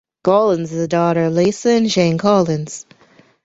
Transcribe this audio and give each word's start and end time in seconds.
Collins 0.23 0.71
is 0.71 0.79
the 0.79 0.87
daughter 0.87 1.25
of 1.25 1.33
Lisa 1.33 1.69
and 1.69 1.91
Shane 1.91 2.17
Collins. 2.17 2.87